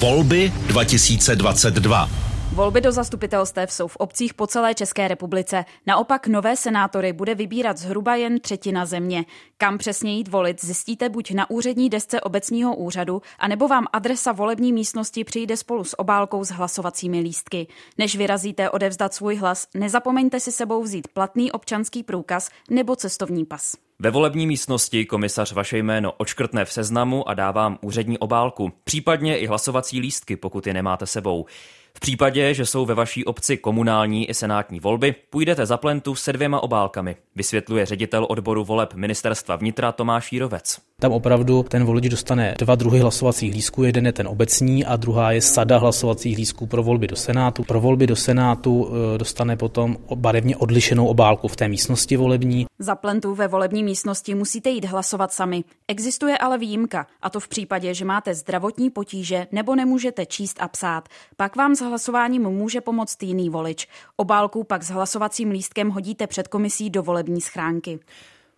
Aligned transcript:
Volby 0.00 0.52
2022. 0.66 2.08
Volby 2.52 2.80
do 2.80 2.92
zastupitelstev 2.92 3.72
jsou 3.72 3.88
v 3.88 3.96
obcích 3.96 4.34
po 4.34 4.46
celé 4.46 4.74
České 4.74 5.08
republice. 5.08 5.64
Naopak 5.86 6.26
nové 6.26 6.56
senátory 6.56 7.12
bude 7.12 7.34
vybírat 7.34 7.78
zhruba 7.78 8.16
jen 8.16 8.40
třetina 8.40 8.86
země. 8.86 9.24
Kam 9.56 9.78
přesně 9.78 10.16
jít 10.16 10.28
volit, 10.28 10.64
zjistíte 10.64 11.08
buď 11.08 11.30
na 11.30 11.50
úřední 11.50 11.90
desce 11.90 12.20
obecního 12.20 12.76
úřadu, 12.76 13.22
anebo 13.38 13.68
vám 13.68 13.86
adresa 13.92 14.32
volební 14.32 14.72
místnosti 14.72 15.24
přijde 15.24 15.56
spolu 15.56 15.84
s 15.84 15.98
obálkou 15.98 16.44
s 16.44 16.50
hlasovacími 16.50 17.20
lístky. 17.20 17.66
Než 17.98 18.16
vyrazíte 18.16 18.70
odevzdat 18.70 19.14
svůj 19.14 19.36
hlas, 19.36 19.68
nezapomeňte 19.74 20.40
si 20.40 20.52
sebou 20.52 20.82
vzít 20.82 21.08
platný 21.08 21.52
občanský 21.52 22.02
průkaz 22.02 22.48
nebo 22.70 22.96
cestovní 22.96 23.44
pas. 23.44 23.85
Ve 23.98 24.10
volební 24.10 24.46
místnosti 24.46 25.04
komisař 25.06 25.52
vaše 25.52 25.78
jméno 25.78 26.12
očkrtne 26.12 26.64
v 26.64 26.72
seznamu 26.72 27.28
a 27.28 27.34
dá 27.34 27.50
vám 27.50 27.78
úřední 27.82 28.18
obálku, 28.18 28.72
případně 28.84 29.38
i 29.38 29.46
hlasovací 29.46 30.00
lístky, 30.00 30.36
pokud 30.36 30.66
je 30.66 30.74
nemáte 30.74 31.06
sebou. 31.06 31.46
V 31.94 32.00
případě, 32.00 32.54
že 32.54 32.66
jsou 32.66 32.86
ve 32.86 32.94
vaší 32.94 33.24
obci 33.24 33.56
komunální 33.56 34.30
i 34.30 34.34
senátní 34.34 34.80
volby, 34.80 35.14
půjdete 35.30 35.66
za 35.66 35.76
plentu 35.76 36.14
se 36.14 36.32
dvěma 36.32 36.62
obálkami, 36.62 37.16
vysvětluje 37.34 37.86
ředitel 37.86 38.26
odboru 38.28 38.64
voleb 38.64 38.94
ministerstva 38.94 39.56
vnitra 39.56 39.92
Tomáš 39.92 40.32
Jírovec. 40.32 40.80
Tam 41.00 41.12
opravdu 41.12 41.62
ten 41.62 41.84
volič 41.84 42.08
dostane 42.08 42.54
dva 42.58 42.74
druhy 42.74 43.00
hlasovacích 43.00 43.54
lístků. 43.54 43.84
Jeden 43.84 44.06
je 44.06 44.12
ten 44.12 44.28
obecní 44.28 44.84
a 44.84 44.96
druhá 44.96 45.32
je 45.32 45.42
sada 45.42 45.78
hlasovacích 45.78 46.36
lístků 46.36 46.66
pro 46.66 46.82
volby 46.82 47.06
do 47.06 47.16
Senátu. 47.16 47.64
Pro 47.64 47.80
volby 47.80 48.06
do 48.06 48.16
Senátu 48.16 48.88
e, 49.14 49.18
dostane 49.18 49.56
potom 49.56 49.96
barevně 50.14 50.56
odlišenou 50.56 51.06
obálku 51.06 51.48
v 51.48 51.56
té 51.56 51.68
místnosti 51.68 52.16
volební. 52.16 52.66
Za 52.78 52.94
plentu 52.94 53.34
ve 53.34 53.48
volební 53.48 53.84
místnosti 53.84 54.34
musíte 54.34 54.70
jít 54.70 54.84
hlasovat 54.84 55.32
sami. 55.32 55.64
Existuje 55.88 56.38
ale 56.38 56.58
výjimka, 56.58 57.06
a 57.22 57.30
to 57.30 57.40
v 57.40 57.48
případě, 57.48 57.94
že 57.94 58.04
máte 58.04 58.34
zdravotní 58.34 58.90
potíže 58.90 59.46
nebo 59.52 59.74
nemůžete 59.74 60.26
číst 60.26 60.56
a 60.60 60.68
psát. 60.68 61.08
Pak 61.36 61.56
vám 61.56 61.74
s 61.74 61.80
hlasováním 61.80 62.42
může 62.42 62.80
pomoct 62.80 63.22
jiný 63.22 63.50
volič. 63.50 63.88
Obálku 64.16 64.64
pak 64.64 64.82
s 64.82 64.90
hlasovacím 64.90 65.50
lístkem 65.50 65.90
hodíte 65.90 66.26
před 66.26 66.48
komisí 66.48 66.90
do 66.90 67.02
volební 67.02 67.40
schránky. 67.40 67.98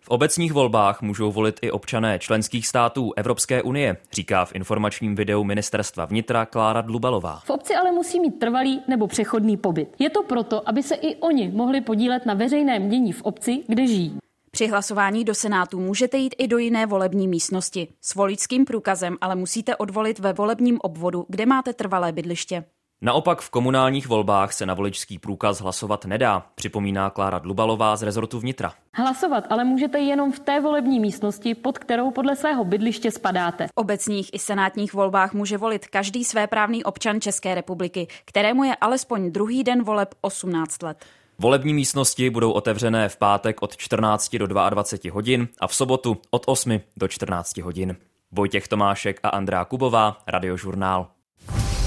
V 0.01 0.09
obecních 0.09 0.53
volbách 0.53 1.01
můžou 1.01 1.31
volit 1.31 1.59
i 1.61 1.71
občané 1.71 2.19
členských 2.19 2.67
států 2.67 3.13
Evropské 3.15 3.61
unie, 3.63 3.97
říká 4.13 4.45
v 4.45 4.55
informačním 4.55 5.15
videu 5.15 5.43
ministerstva 5.43 6.05
vnitra 6.05 6.45
Klára 6.45 6.81
Dlubalová. 6.81 7.41
V 7.45 7.49
obci 7.49 7.75
ale 7.75 7.91
musí 7.91 8.19
mít 8.19 8.39
trvalý 8.39 8.81
nebo 8.87 9.07
přechodný 9.07 9.57
pobyt. 9.57 9.95
Je 9.99 10.09
to 10.09 10.23
proto, 10.23 10.69
aby 10.69 10.83
se 10.83 10.95
i 10.95 11.15
oni 11.15 11.51
mohli 11.51 11.81
podílet 11.81 12.25
na 12.25 12.33
veřejném 12.33 12.89
dění 12.89 13.13
v 13.13 13.21
obci, 13.21 13.63
kde 13.67 13.87
žijí. 13.87 14.17
Při 14.51 14.67
hlasování 14.67 15.23
do 15.23 15.35
Senátu 15.35 15.79
můžete 15.79 16.17
jít 16.17 16.35
i 16.37 16.47
do 16.47 16.57
jiné 16.57 16.85
volební 16.85 17.27
místnosti. 17.27 17.87
S 18.01 18.15
voličským 18.15 18.65
průkazem 18.65 19.17
ale 19.21 19.35
musíte 19.35 19.75
odvolit 19.75 20.19
ve 20.19 20.33
volebním 20.33 20.79
obvodu, 20.81 21.25
kde 21.29 21.45
máte 21.45 21.73
trvalé 21.73 22.11
bydliště. 22.11 22.63
Naopak 23.01 23.41
v 23.41 23.49
komunálních 23.49 24.07
volbách 24.07 24.53
se 24.53 24.65
na 24.65 24.73
voličský 24.73 25.19
průkaz 25.19 25.61
hlasovat 25.61 26.05
nedá, 26.05 26.45
připomíná 26.55 27.09
Klára 27.09 27.39
Dlubalová 27.39 27.95
z 27.95 28.03
rezortu 28.03 28.39
vnitra. 28.39 28.73
Hlasovat 28.93 29.43
ale 29.49 29.63
můžete 29.63 29.99
jenom 29.99 30.31
v 30.31 30.39
té 30.39 30.61
volební 30.61 30.99
místnosti, 30.99 31.55
pod 31.55 31.77
kterou 31.77 32.11
podle 32.11 32.35
svého 32.35 32.65
bydliště 32.65 33.11
spadáte. 33.11 33.67
V 33.67 33.71
obecních 33.75 34.33
i 34.33 34.39
senátních 34.39 34.93
volbách 34.93 35.33
může 35.33 35.57
volit 35.57 35.87
každý 35.87 36.23
svéprávný 36.23 36.83
občan 36.83 37.21
České 37.21 37.55
republiky, 37.55 38.07
kterému 38.25 38.63
je 38.63 38.75
alespoň 38.75 39.31
druhý 39.31 39.63
den 39.63 39.83
voleb 39.83 40.15
18 40.21 40.83
let. 40.83 41.05
Volební 41.37 41.73
místnosti 41.73 42.29
budou 42.29 42.51
otevřené 42.51 43.09
v 43.09 43.17
pátek 43.17 43.61
od 43.61 43.77
14 43.77 44.35
do 44.35 44.47
22 44.47 45.13
hodin 45.13 45.47
a 45.59 45.67
v 45.67 45.75
sobotu 45.75 46.17
od 46.31 46.43
8 46.45 46.79
do 46.97 47.07
14 47.07 47.57
hodin. 47.57 47.95
Vojtěch 48.31 48.67
Tomášek 48.67 49.19
a 49.23 49.29
Andrá 49.29 49.65
Kubová, 49.65 50.17
Radiožurnál. 50.27 51.07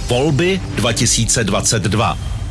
Volby 0.09 0.61
2022. 0.77 2.42